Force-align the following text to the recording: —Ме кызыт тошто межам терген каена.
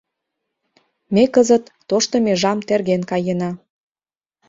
—Ме 1.13 1.23
кызыт 1.33 1.63
тошто 1.89 2.15
межам 2.25 2.59
терген 2.67 3.01
каена. 3.09 3.51